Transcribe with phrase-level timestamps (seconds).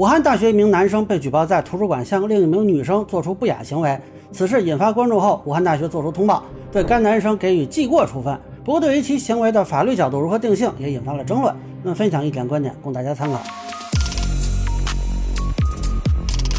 [0.00, 4.00] 武汉大学一名男生被举报在图书馆向另一名女生做出不雅行为，
[4.32, 6.42] 此事引发关注后，武汉大学作出通报，
[6.72, 8.34] 对该男生给予记过处分。
[8.64, 11.54] 不过，对于其行为的法律角度如何定性，也引发了争论。
[11.82, 13.36] 那么，分享一点观点供大家参考。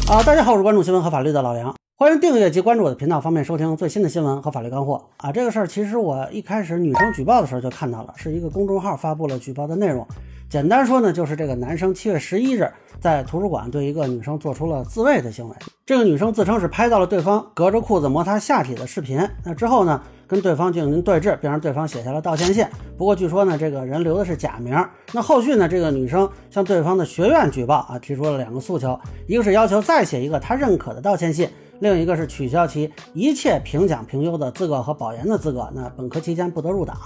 [0.06, 5.00] 啊，大家好，我是关注新闻和法律的老梁，欢迎订阅及关注我的频道，方便收听最新的新闻和法律干货。
[5.18, 10.04] 啊，这个事儿其实我一开始女生举报的时候就看到了，是一个公众号发布了举报的内容。
[10.50, 12.68] 简单说呢，就是这个男生七月十一日
[13.00, 15.54] 在图书馆对一个女生做出了自慰的行为。
[15.86, 19.24] 这个女生自称是拍到了对方隔着裤子摩擦下体的视频。
[19.44, 22.66] 那之后呢，跟对方进行对峙，并让对方写下了道歉信。
[22.98, 24.76] 不过据说呢，这个人留的是假名。
[25.12, 31.48] 那后续呢，这个女生向对方的学院举报啊，提出了两个诉求，一个是要求再写一个她认可的道歉信，
[31.82, 35.68] 另一个是取消其一切评奖评优的资格和保研的资格。
[35.74, 36.96] 那本科期间不得入党。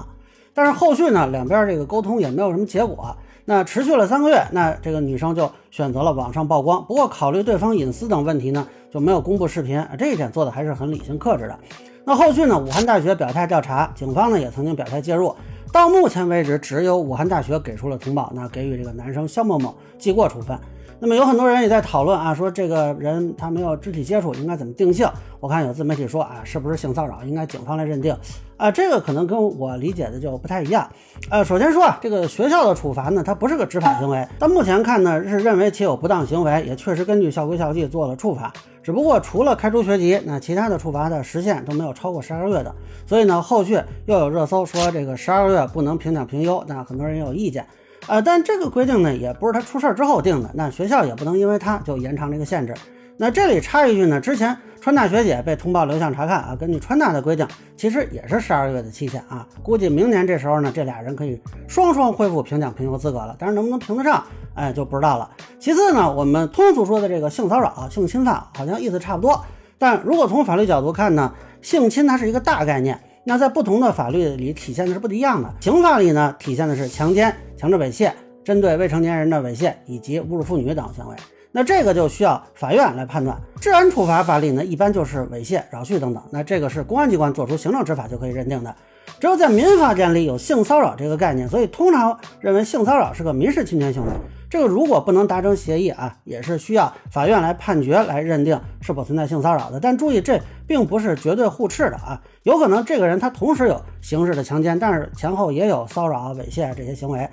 [0.53, 3.17] 但是后续呢，两边这个沟通也没有什么结果。
[3.47, 6.85] 那持续了三个月，那这个女生就选择了网上曝光。
[6.85, 9.83] 不过考虑对方隐私等问题呢，就没有公布视频。
[9.99, 11.59] 这一点做的还是很理性克制的。
[12.05, 15.35] 那后续呢，武汉大学表态调查，警方呢也曾经表态介入。
[15.73, 20.59] 到目前为止，只有武汉大学给出了通报，那给予这个男生肖某某记过处分。
[20.99, 25.07] 那么有很多人也在讨论啊，说这个人他没有肢体接触，应该怎么定性？
[25.41, 28.17] 我看有自媒体说啊，是不是性骚扰，应该警方来认定
[28.57, 28.71] 啊？
[28.71, 30.89] 这个可能跟我理解的就不太一样。
[31.31, 38.53] 呃，首先说啊，这个学校的处罚呢，它不是个执法行为，到目前看呢是认为其有不当行为，也确实根据校规校纪做了处罚。
[38.83, 42.73] 只不过除了开除学籍，那其他的处罚的时限都没有超过十二个月的。
[43.05, 47.67] 所以呢，后续又有热搜说这个十二个月不能评奖评优，那很多人也有意见。
[48.09, 52.73] 呃，但这个规定呢，也不是他出事儿之后定的，那学校也不能因为他就延长这个限制。
[53.17, 59.45] 那这里插一句呢，之前川大学姐被通报流向查看啊，根据川大的规定，其实也是十二月的期限啊。
[59.63, 64.23] 估计明年这时候呢，这俩人可以双双恢复评奖评优资格了，但是能不能评得上，
[64.55, 65.29] 哎，就不知道了。
[65.59, 69.45] 其次呢，我们通俗说的这个性骚扰、性侵犯，好像意思差不多，
[69.79, 73.01] 但如果从法律角度看呢，性侵它是一个大概念。
[73.29, 75.53] 那在不同的法律里体现的是不一样的。
[75.61, 78.13] 刑法里呢，体现的是强奸、强制猥亵、
[78.45, 81.17] 针对未成年人的猥亵以及侮辱妇女等行为。
[81.51, 83.37] 那这个就需要法院来判断。
[83.61, 86.23] 治安处罚法里呢，一般就是猥亵、扰序等等。
[86.31, 88.73] 那这个是公安机关做出行政执法就可以认定的。
[89.19, 94.13] 只有在民法典里有性骚扰这个概念，所以通常认为性骚扰是个民事侵权行为。
[94.57, 99.79] 这个如果不能达成协议啊，也是需要法院来判决来认定是否存在性骚扰的。
[99.79, 107.29] 但注意，这并不是绝对互斥的啊，有可能这个人他同时有刑事的强奸，但是前后也有骚扰、猥亵这些行为。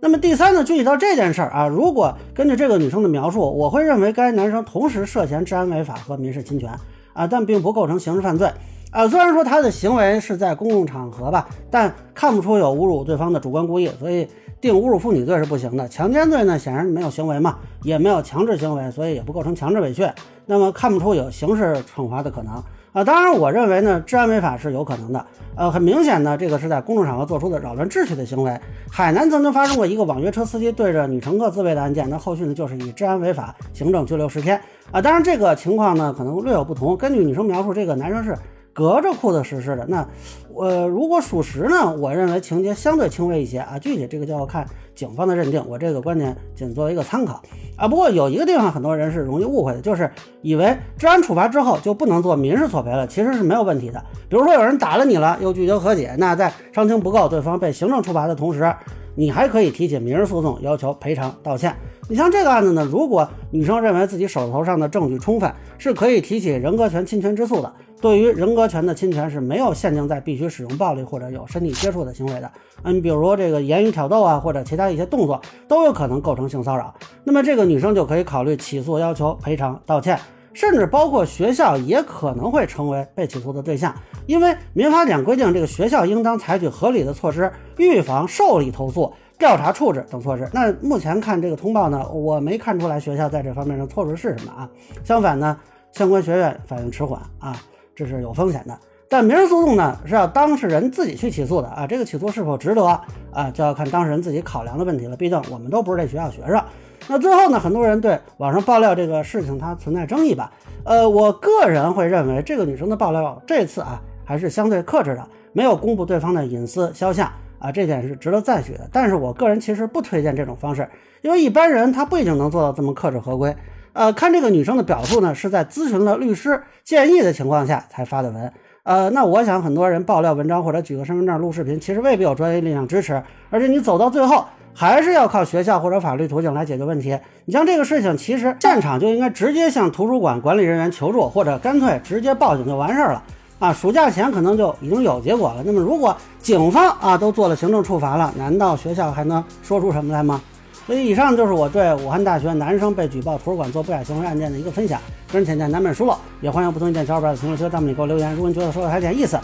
[0.00, 6.70] 那么第三呢，具体到这件事儿啊，如果根据这个女生的描述，我会认为该男生同时涉嫌治安违法和民事侵权
[7.12, 8.50] 啊，但并不构成刑事犯罪
[8.90, 9.06] 啊。
[9.06, 14.26] 虽然说他的行为是在公共场合吧，但看不出有侮辱对方的主观故意，所以。
[14.62, 20.12] 定侮辱妇女罪是不行的，强奸罪呢显然没有行为嘛，也没有强制行为，所以也不构成强制猥亵，
[20.46, 22.54] 那么看不出有刑事惩罚的可能
[22.92, 23.02] 啊。
[23.02, 25.26] 当然，我认为呢，治安违法是有可能的。
[25.56, 28.56] 呃，很明显呢，这个是在公众场合做出的扰乱秩序的行为。
[28.88, 34.60] 海南曾经发生过一个网约车司机对着女乘客自慰的案件，那后续呢就是以治安违法行政拘留十天
[34.92, 35.02] 啊。
[35.02, 38.38] 当然，这个情况呢可能略有不同，根据女生描述，这个男生是。
[38.72, 40.06] 隔着裤子实施的，那
[40.52, 41.94] 我如果属实呢？
[41.96, 43.78] 我认为情节相对轻微一些啊。
[43.78, 47.42] 具体这个就要看警方的认定，我这个观点仅作为一个参考
[47.76, 47.86] 啊。
[47.86, 50.10] 不过有一个地方很多人是容易误会的，就是
[50.40, 54.02] 以为治安处罚之后就不能做民事索赔了，其实是没有问题的。
[54.28, 58.74] 比如说有人打了你了，又拒绝和解，那在伤情不够，对方被行政处罚的同时，
[59.14, 61.74] 你还可以提起民事诉讼，要求赔偿道歉。
[62.08, 67.72] 你像这个案子呢，如果女生认为自己手头上的证据充分，是可以提起人格权侵权之诉的。
[68.00, 72.50] 对于人格权的侵权是没有限定在必须使用暴力或者有身体接触的行为的。
[72.82, 76.92] 嗯，比如这个言语挑逗啊，或者其他一些动作，都有可能构成性骚扰。
[77.22, 80.18] 那么这个女生就可以考虑起诉，要求赔偿道歉，
[80.54, 83.94] 甚至包括学校也可能会成为被起诉的对象，
[84.26, 90.48] 因为民法典规定，这个学校应当采取合理的措施，预防受理投诉、调查处置等措施。
[90.52, 94.68] 那目前看这个通报呢，我没看出来学校在这方面的措施是什么啊。
[95.02, 95.58] 相反呢，
[95.92, 97.56] 相关学院反应迟缓啊。
[97.94, 102.82] 这是有风险的，但民事诉讼呢是要当事人自己去起诉的啊，这个起诉是否值得
[103.30, 105.14] 啊，就要看当事人自己考量的问题了。
[105.14, 106.62] 毕竟我们都不是这学校学生。
[107.08, 110.50] 那最后呢，很多人对网上爆料这个事情它存在争议吧？
[110.84, 118.88] 呃，我个人会认为这个女生的爆料这次啊还是相对克制的，没有公布对方的隐私肖像啊，这点是值得赞许的。
[118.92, 120.88] 但是我个人其实不推荐这种方式，
[121.20, 123.54] 因为一般人他不一定能做到这么克制合规。
[123.92, 128.52] 呃，看这个女生的表述呢，是在咨询了律师建议的情况下才发的文。
[128.84, 137.18] 呃，那我想很多人爆料文章或者举个身份证录视频，其实未必有专业力量支持，而且你走到最后，还是要靠学校或者法律途径来解决问题。
[137.44, 143.22] 你像这个事情，其实现场就应该直接向图书馆管理人员求助，或者干脆直接报警就完事儿了
[143.58, 143.72] 啊！
[143.72, 145.62] 暑假前可能就已经有结果了。
[145.64, 150.40] 那么如果警方啊都做了行政处罚了，难道学校还能说出什么来吗？
[150.84, 155.00] 所以以上就是我对武汉大学男生被举报图书馆做不雅行为案件的一个分享。
[155.30, 158.34] 个人浅见难免疏漏，也欢迎不同意见小伙伴在评论区、弹幕里给我留言。
[158.34, 159.38] 如果你觉得说的还有点意思，